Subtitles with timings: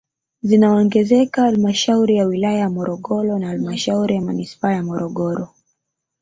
[0.41, 5.49] Zinaongezeka halmashauri ya wilaya ya Morogoro na halmashauri ya manispaa ya Morogoro